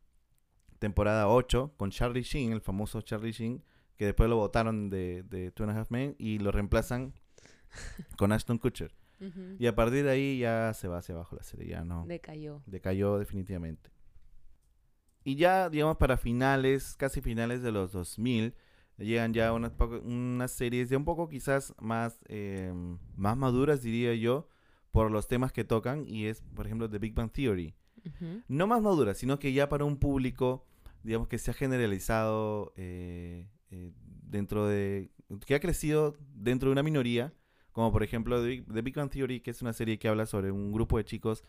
[0.79, 3.63] temporada 8 con Charlie Sheen, el famoso Charlie Sheen,
[4.03, 7.15] que después lo votaron de, de Two and a Half Men y lo reemplazan
[8.19, 8.93] con Ashton Kutcher.
[9.61, 12.05] Y a partir de ahí ya se va hacia abajo la serie, ya no.
[12.09, 12.61] Decayó.
[12.67, 13.93] Decayó definitivamente.
[15.23, 18.57] Y ya, digamos, para finales, casi finales de los 2000,
[18.99, 19.71] llegan ya unas,
[20.03, 24.49] unas series de un poco quizás más, em, más maduras, diría yo,
[24.91, 27.77] por los temas que tocan, y es, por ejemplo, The Big Bang Theory.
[28.49, 30.67] No más maduras, sino que ya para un público,
[31.05, 33.91] digamos, que se ha generalizado eh, eh,
[34.23, 35.11] dentro de...
[35.47, 37.33] que ha crecido dentro de una minoría,
[37.73, 40.73] como por ejemplo The Big, Bang Theory, que es una serie que habla sobre un
[40.73, 41.43] grupo de chicos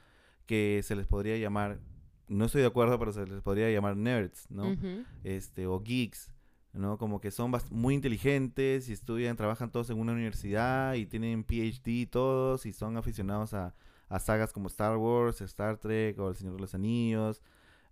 [0.46, 1.80] que se les podría llamar,
[2.28, 4.76] no estoy de acuerdo, pero se les podría llamar nerds, ¿no?
[5.24, 6.32] Este, o geeks,
[6.74, 6.98] ¿no?
[6.98, 12.10] Como que son muy inteligentes y estudian, trabajan todos en una universidad y tienen PhD
[12.10, 13.76] todos y son aficionados a,
[14.20, 17.42] sagas como Star Wars, Star Trek o El Señor de los Anillos,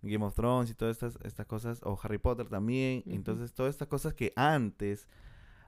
[0.02, 3.02] Game of Thrones y todas estas, estas cosas, o Harry Potter también.
[3.06, 5.08] Entonces, todas estas cosas que antes,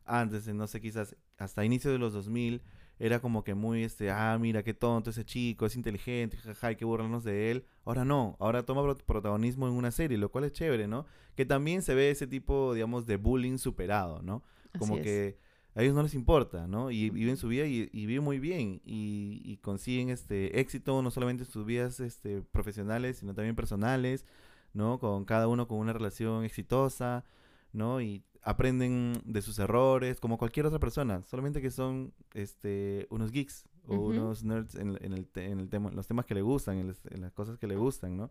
[0.04, 2.62] antes, no sé, quizás hasta inicio de los 2000,
[2.98, 6.76] era como que muy, este, ah, mira, qué tonto ese chico, es inteligente, jaja, hay
[6.76, 7.66] que burlarnos de él.
[7.84, 11.06] Ahora no, ahora toma protagonismo en una serie, lo cual es chévere, ¿no?
[11.34, 14.42] Que también se ve ese tipo, digamos, de bullying superado, ¿no?
[14.78, 15.38] Como que
[15.74, 16.90] a ellos no les importa, ¿no?
[16.90, 21.50] Y, viven su vida y, viven muy bien y, consiguen este éxito no solamente en
[21.50, 24.24] sus vidas este, profesionales, sino también personales,
[24.72, 24.98] ¿no?
[24.98, 27.24] Con cada uno con una relación exitosa,
[27.72, 28.00] ¿no?
[28.00, 33.66] Y aprenden de sus errores, como cualquier otra persona, solamente que son este, unos geeks
[33.88, 37.32] o unos nerds en, el, en el tema, los temas que le gustan, en, las
[37.32, 38.30] cosas que le gustan, ¿no?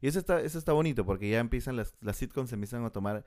[0.00, 3.24] Y eso está, eso está bonito, porque ya empiezan las, las sitcoms empiezan a tomar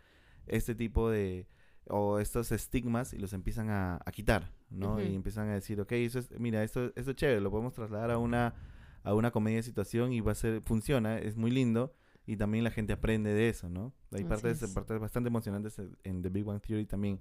[0.48, 1.48] este tipo de,
[1.88, 5.02] o estos estigmas y los empiezan a, quitar, ¿no?
[5.02, 8.12] Y empiezan a decir, ok, eso es, mira, esto, esto es chévere, lo podemos trasladar
[8.12, 8.56] a una,
[9.04, 11.94] a una comedia de situación y va a ser, funciona, es muy lindo,
[12.26, 13.94] y también la gente aprende de eso, ¿no?
[14.12, 17.20] Hay partes, partes bastante emocionantes en The Big Bang Theory también.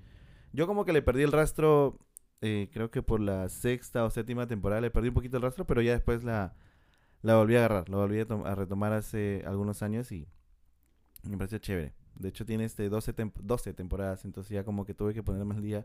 [0.53, 1.99] Yo como que le perdí el rastro,
[2.41, 5.67] eh, creo que por la sexta o séptima temporada le perdí un poquito el rastro,
[5.67, 6.55] pero ya después la,
[7.23, 10.29] la volví a agarrar, la volví a, retomar hace algunos años y
[11.25, 11.95] me pareció chévere.
[12.15, 15.63] De hecho tiene este 12, 12 temporadas, entonces ya como que tuve que ponerme al
[15.63, 15.85] día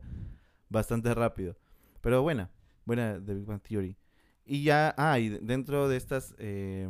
[0.69, 1.55] bastante rápido.
[2.01, 2.49] Pero buena,
[2.85, 3.97] buena The Big Bang Theory.
[4.45, 6.35] Y ya, ah, y dentro de estas...
[6.37, 6.87] Eh,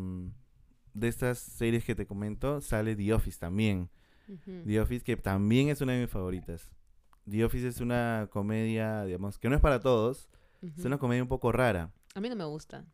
[0.97, 3.89] de estas series que te comento, sale The Office también.
[4.65, 6.69] The Office, que también es una de mis favoritas.
[7.29, 10.27] The Office es una comedia, digamos, que no es para todos.
[10.61, 11.93] Es una comedia un poco rara.
[12.15, 12.85] A mí no me gusta.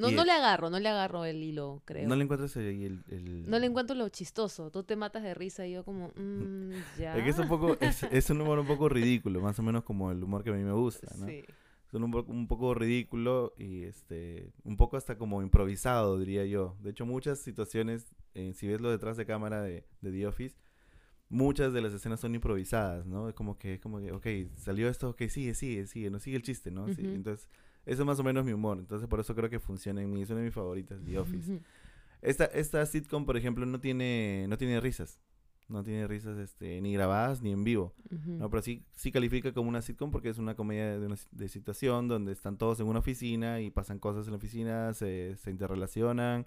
[0.00, 2.08] No, no le agarro, no le agarro el hilo, creo.
[2.08, 4.70] No le encuentras el, el, No le encuentro lo chistoso.
[4.70, 7.16] Tú te matas de risa y yo como, mmm, ya.
[7.16, 10.10] Es que es un poco, es, un humor un poco ridículo, más o menos como
[10.10, 11.26] el humor que a mí me gusta, ¿no?
[11.26, 11.44] Sí.
[11.90, 16.76] son un, un, poco ridículo y este un poco hasta como improvisado, diría yo.
[16.80, 20.56] De hecho, muchas situaciones, eh, si ves lo detrás de cámara de, de, The Office,
[21.28, 23.28] muchas de las escenas son improvisadas, ¿no?
[23.28, 26.42] Es como que, como que, ok, salió esto, ok, sigue, sigue, sigue, no sigue el
[26.42, 26.88] chiste, ¿no?
[26.88, 27.48] sí, entonces,
[27.90, 28.78] eso es más o menos mi humor.
[28.78, 30.22] Entonces, por eso creo que funciona en mí.
[30.22, 31.60] Es una de mis favoritas, The Office.
[32.22, 35.18] Esta, esta sitcom, por ejemplo, no tiene, no tiene risas.
[35.66, 37.92] No tiene risas este, ni grabadas ni en vivo.
[38.08, 38.48] ¿no?
[38.48, 42.06] Pero sí, sí califica como una sitcom porque es una comedia de, una, de situación
[42.06, 46.46] donde están todos en una oficina y pasan cosas en la oficina, se, se interrelacionan,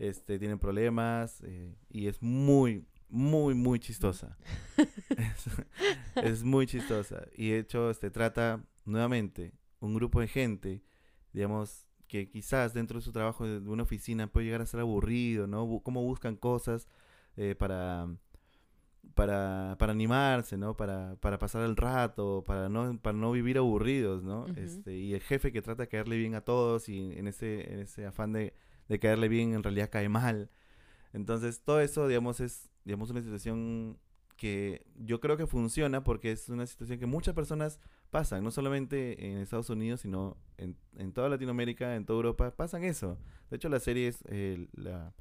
[0.00, 4.36] este, tienen problemas eh, y es muy, muy, muy chistosa.
[6.16, 7.28] es, es, muy chistosa.
[7.36, 10.82] Y de hecho, este, trata nuevamente un grupo de gente,
[11.32, 15.46] digamos, que quizás dentro de su trabajo de una oficina puede llegar a ser aburrido,
[15.46, 15.80] ¿no?
[15.82, 16.88] Cómo buscan cosas
[17.36, 18.08] eh, para,
[19.14, 20.76] para, para animarse, ¿no?
[20.76, 24.46] Para, para pasar el rato, para no, para no vivir aburridos, ¿no?
[24.56, 27.80] este, y el jefe que trata de caerle bien a todos y en ese, en
[27.80, 28.54] ese afán de,
[28.88, 30.50] de caerle bien en realidad cae mal.
[31.12, 33.98] Entonces todo eso, digamos, es digamos, una situación
[34.36, 37.78] que yo creo que funciona porque es una situación que muchas personas
[38.10, 42.84] pasan, no solamente en Estados Unidos, sino en, en toda Latinoamérica, en toda Europa, pasan
[42.84, 43.18] eso.
[43.50, 45.14] De hecho, la serie es eh, la,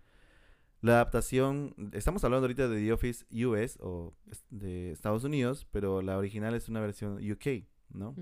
[0.81, 4.13] la, adaptación, estamos hablando ahorita de The Office US o
[4.49, 8.15] de Estados Unidos, pero la original es una versión UK, ¿no?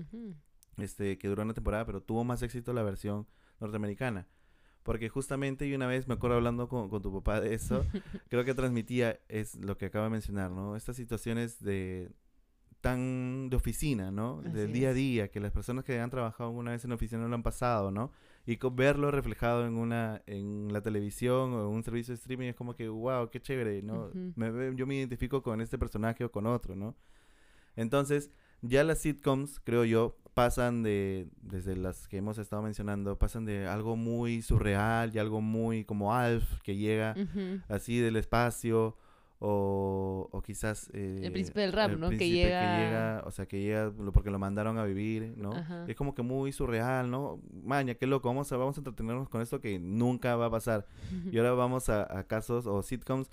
[0.76, 3.26] Este, que duró una temporada, pero tuvo más éxito la versión
[3.60, 4.28] norteamericana.
[4.82, 7.84] Porque justamente, y una vez me acuerdo hablando con, tu papá de eso,
[8.30, 10.76] creo que transmitía es lo que acaba de mencionar, ¿no?
[10.76, 12.10] Estas situaciones de
[12.80, 14.40] tan de oficina, ¿no?
[14.42, 17.28] Del día a día, que las personas que han trabajado una vez en oficina no
[17.28, 18.12] lo han pasado, ¿no?
[18.46, 22.48] Y con verlo reflejado en una en la televisión o en un servicio de streaming
[22.48, 24.10] es como que, wow, qué chévere, ¿no?
[24.36, 26.96] me, yo me identifico con este personaje o con otro, ¿no?
[27.76, 28.30] Entonces,
[28.62, 33.66] ya las sitcoms, creo yo, pasan de, desde las que hemos estado mencionando, pasan de
[33.66, 37.16] algo muy surreal y algo muy como Alf, que llega
[37.68, 38.96] así del espacio,
[39.40, 40.90] o, o quizás...
[40.92, 42.10] Eh, el príncipe del rap, ¿no?
[42.10, 43.22] Que llega...
[43.24, 45.52] O sea, que llega porque lo mandaron a vivir, ¿no?
[45.86, 47.40] Es como que muy surreal, ¿no?
[47.62, 50.86] Maña, qué loco, vamos a, vamos a entretenernos con esto que nunca va a pasar.
[51.32, 53.30] Y ahora vamos a, casos o sitcoms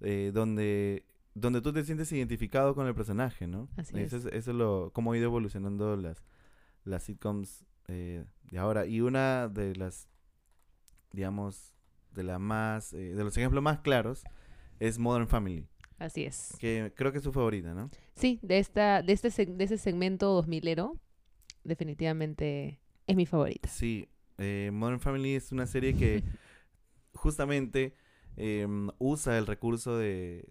[0.00, 3.68] eh, donde donde tú te sientes identificado con el personaje, ¿no?
[3.76, 4.26] Así eso es.
[4.26, 6.22] Eso es lo, cómo ha ido evolucionando las,
[6.84, 8.86] las sitcoms eh, de ahora.
[8.86, 10.08] Y una de las,
[11.12, 11.74] digamos,
[12.12, 14.22] de la más, eh, de los ejemplos más claros
[14.80, 15.66] es Modern Family.
[15.98, 16.56] Así es.
[16.58, 17.90] Que creo que es su favorita, ¿no?
[18.16, 20.98] Sí, de esta, de este, de ese segmento 2000ero,
[21.62, 23.68] definitivamente es mi favorita.
[23.68, 24.08] Sí,
[24.38, 26.22] eh, Modern Family es una serie que
[27.14, 27.94] justamente
[28.36, 30.44] Em, usa el recurso de,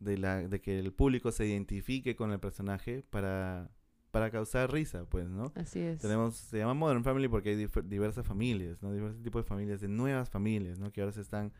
[0.00, 3.70] de, la, de que el público se identifique con el personaje para,
[4.10, 5.52] para causar risa, pues, ¿no?
[5.54, 6.00] Así es.
[6.00, 8.92] Tenemos, se llama Modern Family porque hay diversas familias, ¿no?
[8.92, 10.90] Diversos tipos de familias, de nuevas familias, ¿no?
[10.90, 11.52] Que ahora se están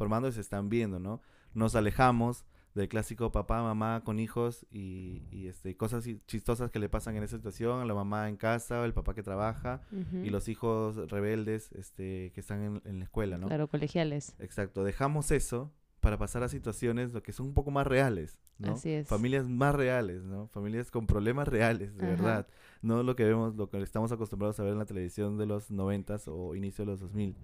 [0.00, 1.20] formando y se están viendo, ¿no?
[1.52, 6.88] Nos alejamos del clásico papá, mamá con hijos y, y, este, cosas chistosas que le
[6.88, 9.82] pasan en esa situación, la mamá en casa, el papá que trabaja
[10.24, 13.48] y los hijos rebeldes este, que están en, la escuela, ¿no?
[13.48, 14.34] Claro, colegiales.
[14.38, 18.72] Exacto, dejamos eso para pasar a situaciones lo que son un poco más reales, ¿no?
[18.72, 19.06] Así es.
[19.06, 20.46] Familias más reales, ¿no?
[20.46, 22.46] Familias con problemas reales, de verdad.
[22.80, 25.70] No lo que vemos, lo que estamos acostumbrados a ver en la televisión de los
[25.70, 27.36] noventas o inicio de los 2000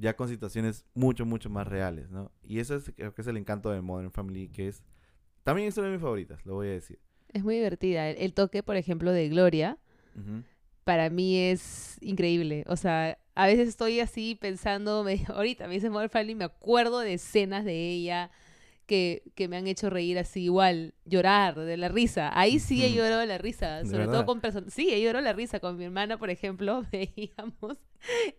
[0.00, 2.32] ya con situaciones mucho, mucho más reales, ¿no?
[2.42, 4.82] Y eso es, creo que es el encanto de Modern Family, que es,
[5.44, 6.98] también es una de mis favoritas, lo voy a decir.
[7.28, 8.08] Es muy divertida.
[8.08, 9.78] El, toque, por ejemplo, de Gloria,
[10.84, 12.64] para mí es increíble.
[12.66, 17.00] O sea, a veces estoy así pensando, me, ahorita me dice Modern Family, me acuerdo
[17.00, 18.30] de escenas de ella,
[18.90, 22.36] que, que, me han hecho reír así igual, llorar de la risa.
[22.36, 24.74] Ahí sí he llorado de la risa, sobre todo con personas.
[24.74, 25.60] Sí, he llorado la risa.
[25.60, 27.78] Con mi hermana, por ejemplo, veíamos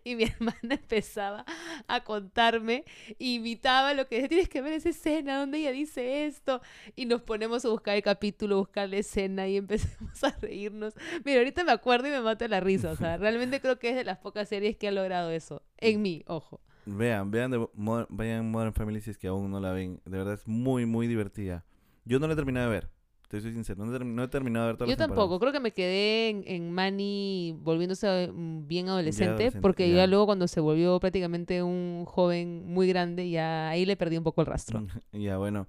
[0.04, 1.46] y mi hermana empezaba
[1.88, 2.84] a contarme,
[3.18, 6.60] imitaba lo que tienes que ver esa escena donde ella dice esto.
[6.96, 10.92] Y nos ponemos a buscar el capítulo, buscar la escena y empezamos a reírnos.
[11.24, 12.90] Mira, ahorita me acuerdo y me mato de la risa.
[12.90, 15.62] O sea, realmente creo que es de las pocas series que ha logrado eso.
[15.78, 16.60] En mí, ojo.
[16.84, 20.00] Vean, vean, de Modern, vayan Modern Family si es que aún no la ven.
[20.04, 21.64] De verdad es muy, muy divertida.
[22.04, 22.90] Yo no la he terminado de ver.
[23.28, 26.28] Te soy sincero, no he, terminado de ver todas Yo tampoco, creo que me quedé
[26.28, 30.06] en, en Manny volviéndose mm, bien adolescente, porque ya.
[30.06, 34.42] luego cuando se volvió prácticamente un joven muy grande, ya ahí le perdí un poco
[34.42, 34.86] el rastro.
[35.12, 35.66] ya, bueno.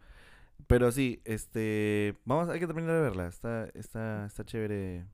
[0.67, 5.05] Pero sí, este, vamos, hay que terminar de verla, está, está, está chévere.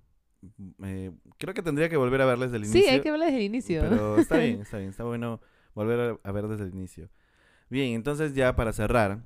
[0.58, 2.82] Mm, eh, creo que tendría que volver a verla desde el inicio.
[2.82, 3.82] Sí, hay que verla desde el inicio.
[3.82, 5.40] Pero está bien, está bien, está bueno
[5.84, 7.10] volver a, ver desde el inicio.
[7.70, 9.20] Bien, entonces ya para cerrar,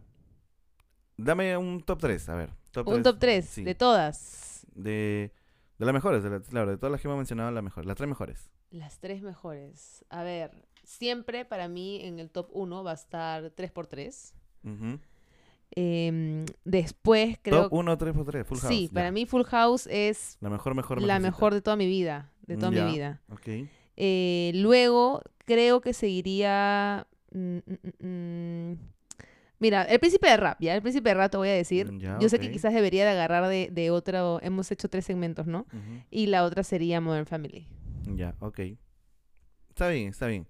[1.18, 2.50] dame un top 3, a ver.
[2.86, 4.66] un top 3 de todas.
[4.76, 5.32] De
[5.80, 7.86] De las mejores, de la- claro, de todas las que hemos mencionado, las mejores.
[7.88, 8.50] Las tres mejores.
[8.72, 10.06] Las tres mejores.
[10.10, 10.52] A ver,
[10.84, 14.34] siempre para mí en el top 1 va a estar 3x3.
[14.64, 15.00] Ujú.
[15.76, 17.64] Em, después creo...
[17.64, 18.70] Top 1, 3 por 3, Full House.
[18.70, 18.94] sí, ya.
[18.94, 21.20] para mí Full House es La mejor, mejor, la mejorcita.
[21.32, 22.32] mejor de toda mi vida.
[22.46, 22.86] De toda Ya.
[22.86, 23.22] mi vida.
[23.30, 23.48] Ok.
[23.96, 27.08] Eh, luego creo que seguiría...
[27.32, 28.06] mm, mm,
[28.72, 28.78] mm.
[29.60, 31.90] Mira, el príncipe de rap, ya, el príncipe de rap te voy a decir.
[31.98, 35.48] Ya, Yo sé que quizás debería de agarrar de, de otro, hemos hecho tres segmentos,
[35.48, 35.66] ¿no?
[36.12, 37.66] Y la otra sería Modern Family.
[38.14, 38.60] Ya, ok.
[39.70, 40.48] Está bien, está bien.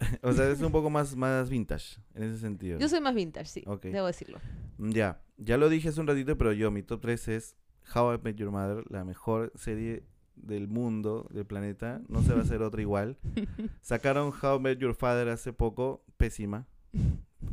[0.22, 2.80] o sea, es un poco más, más vintage en ese sentido.
[2.80, 3.84] Yo soy más vintage, sí, Ok.
[3.84, 4.40] debo decirlo.
[4.78, 7.56] Ya, ya lo dije hace un ratito, pero yo, mi top 3 es
[7.94, 10.02] How I Met Your Mother, la mejor serie
[10.42, 12.02] del mundo, del planeta.
[12.08, 13.16] No se va a hacer otra igual.
[13.80, 16.66] Sacaron How I Met Your Father hace poco, pésima,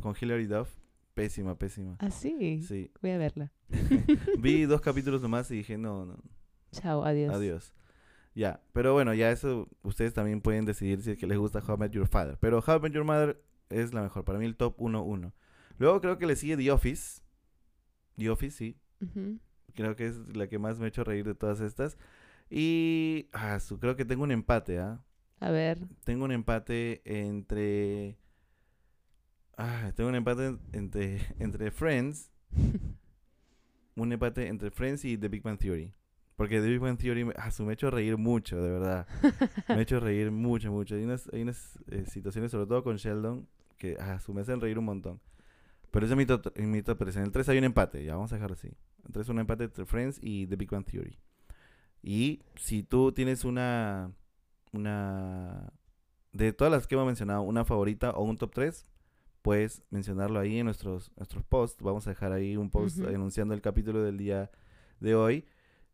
[0.00, 0.68] con Hilary Duff.
[1.14, 1.96] Pésima, pésima.
[1.98, 2.62] ¿Ah, sí?
[2.62, 3.52] Sí, Voy a verla.
[4.38, 6.18] vi dos capítulos nomás y dije, no, no,
[6.72, 7.34] Chao, adiós.
[7.34, 7.74] Adiós.
[8.34, 11.74] Ya, pero bueno, ya eso ustedes también pueden decidir si es que les gusta How
[11.74, 12.38] I Met Your Father.
[12.38, 15.32] Pero How I Met Your Mother es la mejor, para mí el top 1-1.
[15.78, 17.22] Luego creo que le sigue The Office.
[18.16, 18.76] The Office, sí.
[19.00, 19.40] Ujú.
[19.74, 21.96] Creo que es la que más me ha hecho reír de todas estas.
[22.50, 25.00] Y ah, creo que tengo un empate, ¿ah?
[25.38, 25.78] A ver.
[26.04, 28.18] Tengo un empate entre...
[29.56, 32.30] Ah, tengo un empate entre, entre Friends.
[33.96, 35.92] Un empate entre Friends y The Big Bang Theory.
[36.36, 39.06] Porque The Big Bang Theory me, ah, me ha hecho reír mucho, de verdad.
[39.68, 40.94] Me ha hecho reír mucho, mucho.
[40.94, 44.78] Hay unas, hay unas eh, situaciones, sobre todo con Sheldon, que ah, me hacen reír
[44.78, 45.20] un montón.
[45.90, 47.16] Pero ese es mi top, en mi top 3.
[47.16, 48.68] En el 3 hay un empate, ya vamos a dejarlo así.
[48.68, 51.18] En el 3 un empate entre Friends y The Big Bang Theory.
[52.02, 54.12] Y si tú tienes una.
[54.72, 55.72] Una.
[56.32, 58.86] De todas las que hemos mencionado, una favorita o un top 3,
[59.42, 61.82] puedes mencionarlo ahí en nuestros, nuestros posts.
[61.82, 63.08] Vamos a dejar ahí un post Ujú.
[63.08, 64.50] anunciando el capítulo del día
[65.00, 65.44] de hoy.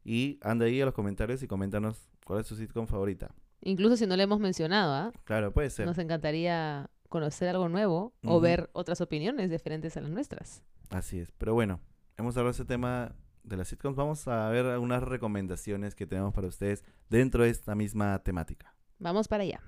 [0.05, 3.35] Y anda ahí a los comentarios y coméntanos cuál es tu sitcom favorita.
[3.62, 5.12] Incluso si no le hemos mencionado, ¿ah?
[5.25, 5.87] Claro, puede ser.
[5.87, 10.62] Nos encantaría conocer algo nuevo o ver otras opiniones diferentes a las nuestras.
[10.90, 11.33] Así es.
[11.38, 11.81] Pero bueno,
[12.19, 13.14] hemos hablado de ese tema
[13.47, 13.97] de las sitcoms.
[13.97, 18.75] Vamos a ver algunas recomendaciones que tenemos para ustedes dentro de esta misma temática.
[18.99, 19.61] Vamos para allá.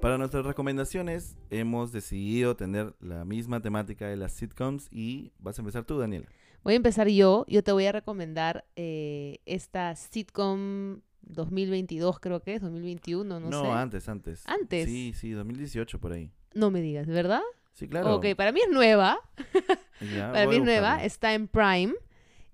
[0.00, 5.62] Para nuestras recomendaciones hemos decidido tener la misma temática de las sitcoms y vas a
[5.62, 6.26] empezar tú, Daniela.
[6.62, 7.44] Voy a empezar yo.
[7.48, 13.62] Yo te voy a recomendar eh, esta sitcom 2022, creo que es, 2021, no, No,
[13.62, 13.70] sé.
[13.70, 14.42] antes, antes.
[14.46, 14.86] ¿Antes?
[14.86, 16.30] Sí, sí, 2018 por ahí.
[16.54, 17.42] No me digas, ¿verdad?
[17.72, 18.16] Sí, claro.
[18.16, 19.18] Ok, para mí es nueva.
[20.14, 21.94] Ya, Para mí es nueva, está en Prime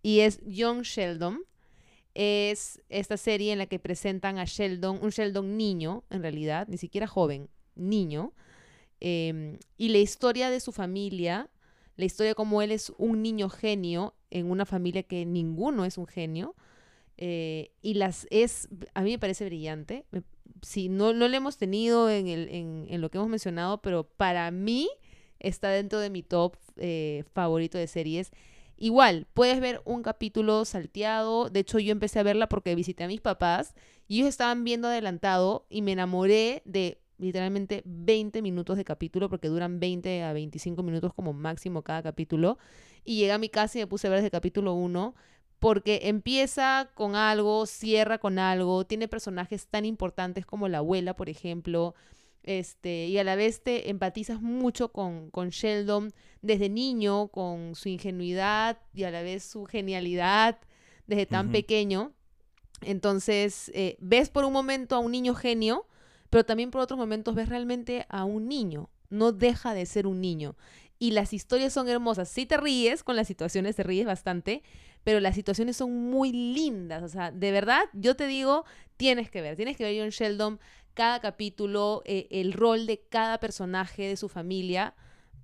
[0.02, 1.40] y es Young Sheldon.
[2.14, 6.78] Es esta serie en la que presentan a Sheldon, un Sheldon niño, en realidad, ni
[6.78, 8.32] siquiera joven, niño.
[9.00, 11.50] em, y la historia de su familia,
[11.96, 15.98] la historia de cómo él es un niño genio en una familia que ninguno es
[15.98, 16.54] un genio.
[17.18, 20.04] eh, y las es, a mí me parece brillante.
[20.10, 20.22] Me-
[20.62, 24.04] sí, no, no lo hemos tenido en, el, en, en lo que hemos mencionado, pero
[24.04, 24.88] para mí
[25.38, 28.32] está dentro de mi top eh, favorito de series.
[28.82, 31.48] Igual, puedes ver un capítulo salteado.
[31.48, 33.76] De hecho, yo empecé a verla porque visité a mis papás
[34.08, 39.46] y ellos estaban viendo adelantado y me enamoré de literalmente 20 minutos de capítulo porque
[39.46, 42.58] duran 20 a 25 minutos como máximo cada capítulo.
[43.04, 45.14] Y llegué a mi casa y me puse a ver ese capítulo 1
[45.60, 51.28] porque empieza con algo, cierra con algo, tiene personajes tan importantes como la abuela, por
[51.28, 51.94] ejemplo,
[52.42, 57.88] este, y a la vez te empatizas mucho con, con Sheldon desde niño, con su
[57.88, 60.58] ingenuidad y a la vez su genialidad
[61.06, 62.12] desde tan pequeño.
[62.80, 65.86] Entonces, eh, ves por un momento a un niño genio,
[66.30, 68.90] pero también por otros momentos ves realmente a un niño.
[69.08, 70.56] No deja de ser un niño.
[70.98, 72.28] Y las historias son hermosas.
[72.28, 74.62] Sí te ríes con las situaciones, te ríes bastante,
[75.04, 77.02] pero las situaciones son muy lindas.
[77.02, 78.64] O sea, de verdad, yo te digo,
[78.96, 80.60] tienes que ver, tienes que ver John Sheldon,
[80.94, 84.94] cada capítulo, eh, el rol de cada personaje de su familia.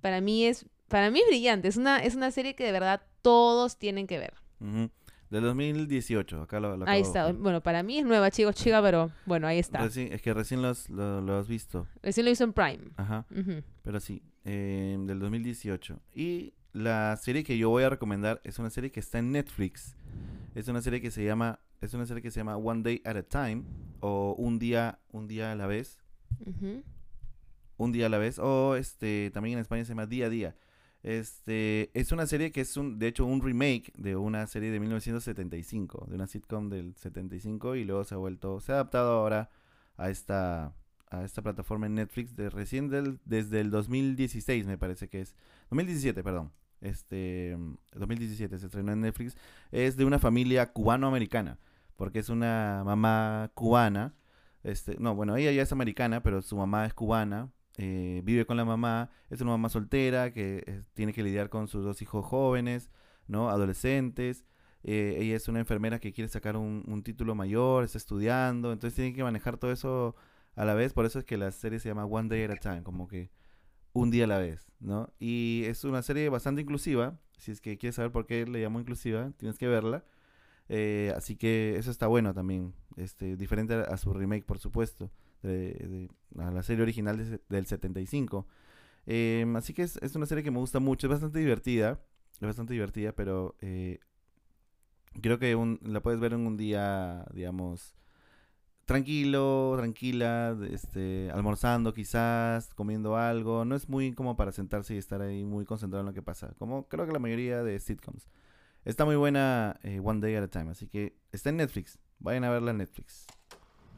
[0.01, 1.67] Para mí es, para mí es brillante.
[1.67, 4.33] Es una, es una serie que de verdad todos tienen que ver.
[4.59, 4.89] Ujú.
[5.29, 7.31] Del 2018, acá lo, lo ahí acabo está.
[7.33, 9.85] Bueno, para mí es nueva, chicos, chica, pero bueno, ahí está.
[9.85, 11.85] Es que recién los- lo, lo has visto.
[12.01, 12.79] Recién lo hizo en Prime.
[12.97, 13.25] Ajá.
[13.83, 15.99] Pero sí, eh, del 2018.
[16.15, 19.95] Y la serie que yo voy a recomendar es una serie que está en Netflix.
[20.55, 23.15] Es una serie que se llama, es una serie que se llama One Day at
[23.15, 23.63] a Time
[24.01, 25.99] o Un día, un día a la vez,
[27.77, 30.55] un día a la vez o este también en España se llama Día a Día.
[31.01, 34.79] Este es una serie que es un, de hecho un remake de una serie de
[34.81, 39.49] 1975, de una sitcom del 75 y luego se ha vuelto, se ha adaptado ahora
[39.95, 40.73] a esta
[41.09, 45.35] a esta plataforma en Netflix de recién del, desde el 2016 me parece que es.
[45.69, 46.51] 2017, perdón.
[46.81, 47.57] este
[47.93, 49.35] 2017 se estrenó en Netflix,
[49.71, 51.57] es de una familia cubano-americana,
[51.99, 54.15] porque es una mamá cubana,
[54.63, 58.55] este, no, bueno, ella ya es americana, pero su mamá es cubana, eh, vive con
[58.55, 62.25] la mamá, es una mamá soltera que eh, tiene que lidiar con sus dos hijos
[62.25, 62.89] jóvenes,
[63.27, 63.49] ¿no?
[63.49, 64.45] Adolescentes.
[64.83, 68.95] Eh, ella es una enfermera que quiere sacar un, un, título mayor, está estudiando, entonces
[68.95, 70.15] tiene que manejar todo eso
[70.55, 72.55] a la vez, por eso es que la serie se llama One Day at a
[72.55, 73.29] Time, como que
[73.91, 75.11] un día a la vez, ¿no?
[75.19, 78.79] Y es una serie bastante inclusiva, si es que quieres saber por qué le llamo
[78.79, 80.05] inclusiva, tienes que verla.
[80.69, 85.09] Eh, así que eso está bueno también, este, diferente a, su remake, por supuesto,
[85.41, 88.47] de, a la serie original del 75.
[89.05, 91.99] Em, así que es, es, una serie que me gusta mucho, es bastante divertida,
[92.33, 93.99] es bastante divertida, pero eh,
[95.21, 97.95] creo que un, la puedes ver en un día, digamos,
[98.85, 103.65] tranquilo, tranquila, este, almorzando quizás, comiendo algo.
[103.65, 106.53] No es muy como para sentarse y estar ahí muy concentrado en lo que pasa,
[106.57, 108.27] como creo que la mayoría de sitcoms.
[108.89, 111.99] Está muy buena eh, One Day at a Time, así que está en Netflix.
[112.17, 113.27] Vayan a verla en Netflix.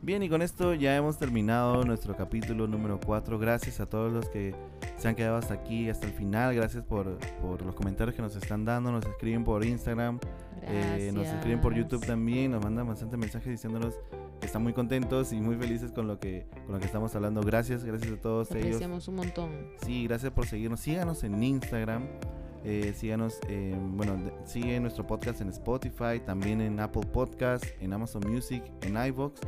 [0.01, 3.39] Bien, y con esto ya hemos terminado nuestro capítulo número 4.
[3.39, 4.53] Gracias a todos los que
[4.97, 6.53] se han quedado hasta aquí, hasta el final.
[6.53, 8.91] Gracias por, por los comentarios que nos están dando.
[8.91, 10.19] Nos escriben por Instagram,
[10.63, 12.51] eh, nos escriben por YouTube también.
[12.51, 13.97] Nos mandan bastante mensajes diciéndonos
[14.41, 17.39] que están muy contentos y muy felices con lo que, con lo que estamos hablando.
[17.43, 18.65] Gracias, gracias a todos ellos.
[18.65, 19.51] Apreciamos un montón.
[19.85, 20.81] Sí, gracias por seguirnos.
[20.81, 22.09] Síganos en Instagram.
[22.63, 23.39] Eh, síganos,
[23.95, 29.41] bueno, sigue nuestro podcast en Spotify, también en Apple Podcast, en Amazon Music, en iVoox.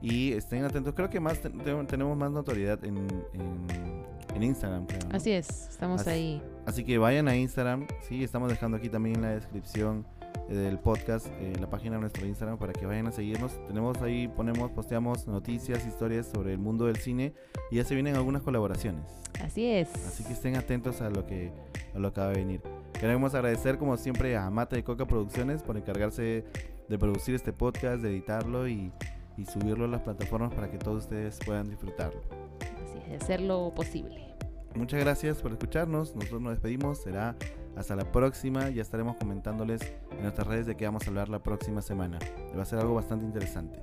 [0.00, 2.98] Y estén atentos, creo que más tenemos más notoriedad en,
[3.34, 4.86] en, Instagram.
[5.10, 6.40] Así es, estamos ahí.
[6.64, 10.06] Así que vayan a Instagram, sí, estamos dejando aquí también en la descripción
[10.48, 13.52] eh, del podcast eh, la página de nuestro Instagram para que vayan a seguirnos.
[13.66, 17.34] Tenemos ahí, ponemos, posteamos noticias, historias sobre el mundo del cine
[17.70, 19.04] y ya se vienen algunas colaboraciones.
[19.42, 19.92] Así es.
[20.06, 21.52] Así que estén atentos a lo que,
[21.94, 22.62] a lo que va a venir.
[22.98, 26.44] Queremos agradecer como siempre a Mata de Coca Producciones por encargarse
[26.88, 28.92] de producir este podcast, de editarlo y
[29.38, 32.20] y subirlo a las plataformas para que todos ustedes puedan disfrutarlo.
[32.60, 34.34] Así es, de hacerlo posible.
[34.74, 36.14] Muchas gracias por escucharnos.
[36.14, 36.98] Nosotros nos despedimos.
[36.98, 37.36] Será
[37.76, 38.68] hasta la próxima.
[38.70, 39.80] Ya estaremos comentándoles
[40.10, 42.18] en nuestras redes de qué vamos a hablar la próxima semana.
[42.56, 43.80] Va a ser algo bastante interesante.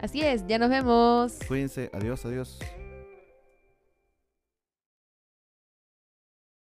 [0.00, 1.38] Así es, ya nos vemos.
[1.46, 1.90] Cuídense.
[1.92, 2.58] Adiós, adiós.